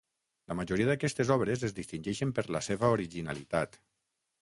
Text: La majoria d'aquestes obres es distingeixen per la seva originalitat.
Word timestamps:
La 0.51 0.55
majoria 0.59 0.87
d'aquestes 0.91 1.33
obres 1.35 1.67
es 1.69 1.77
distingeixen 1.81 2.35
per 2.41 2.49
la 2.59 2.65
seva 2.71 2.93
originalitat. 2.99 3.83